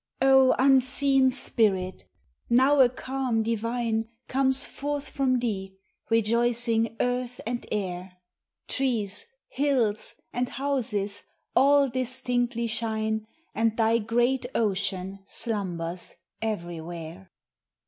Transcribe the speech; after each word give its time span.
O 0.19 0.55
unseen 0.57 1.29
Spirit! 1.29 2.05
now 2.49 2.79
a 2.79 2.89
calm 2.89 3.43
divine 3.43 4.09
Comes 4.27 4.65
forth 4.65 5.07
from 5.11 5.37
thee, 5.37 5.77
rejoicing 6.09 6.97
earth 6.99 7.39
and 7.45 7.67
air! 7.71 8.17
Trees, 8.67 9.27
hills, 9.49 10.15
and 10.33 10.49
houses, 10.49 11.21
all 11.55 11.87
distinctly 11.87 12.65
shine, 12.65 13.27
And 13.53 13.77
thy 13.77 13.99
great 13.99 14.47
ocean 14.55 15.19
slumbers 15.27 16.15
everywhere. 16.41 17.29